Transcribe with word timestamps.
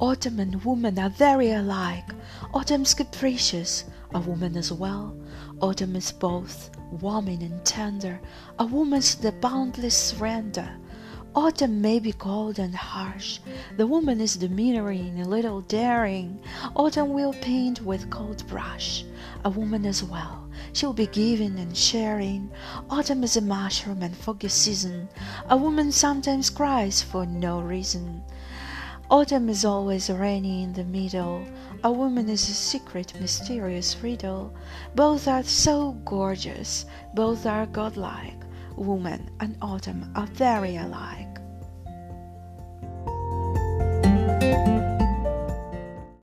Autumn 0.00 0.38
and 0.38 0.64
woman 0.64 0.96
are 0.96 1.10
very 1.10 1.50
alike. 1.50 2.08
Autumn's 2.54 2.94
capricious, 2.94 3.84
a 4.14 4.20
woman 4.20 4.56
as 4.56 4.70
well. 4.70 5.16
Autumn 5.60 5.96
is 5.96 6.12
both 6.12 6.70
warming 7.00 7.42
and 7.42 7.64
tender, 7.64 8.20
a 8.60 8.64
woman's 8.64 9.16
the 9.16 9.32
boundless 9.32 9.96
surrender. 9.96 10.70
Autumn 11.34 11.80
may 11.80 11.98
be 11.98 12.12
cold 12.12 12.60
and 12.60 12.76
harsh, 12.76 13.40
the 13.76 13.88
woman 13.88 14.20
is 14.20 14.36
demurring, 14.36 15.20
a 15.20 15.28
little 15.28 15.62
daring. 15.62 16.40
Autumn 16.76 17.12
will 17.12 17.32
paint 17.32 17.82
with 17.82 18.08
cold 18.08 18.46
brush, 18.46 19.04
a 19.44 19.50
woman 19.50 19.84
as 19.84 20.04
well. 20.04 20.48
She'll 20.74 20.92
be 20.92 21.08
giving 21.08 21.58
and 21.58 21.76
sharing. 21.76 22.52
Autumn 22.88 23.24
is 23.24 23.36
a 23.36 23.40
mushroom 23.40 24.02
and 24.02 24.16
foggy 24.16 24.48
season. 24.48 25.08
A 25.48 25.56
woman 25.56 25.90
sometimes 25.90 26.50
cries 26.50 27.02
for 27.02 27.26
no 27.26 27.60
reason. 27.60 28.22
Autumn 29.10 29.48
is 29.48 29.64
always 29.64 30.10
rainy 30.10 30.62
in 30.62 30.74
the 30.74 30.84
middle. 30.84 31.42
A 31.82 31.90
woman 31.90 32.28
is 32.28 32.46
a 32.46 32.52
secret, 32.52 33.14
mysterious 33.18 33.96
riddle. 34.02 34.54
Both 34.94 35.26
are 35.26 35.42
so 35.42 35.92
gorgeous, 36.04 36.84
both 37.14 37.46
are 37.46 37.64
godlike. 37.64 38.36
Woman 38.76 39.30
and 39.40 39.56
autumn 39.62 40.12
are 40.14 40.26
very 40.26 40.76
alike. 40.76 41.37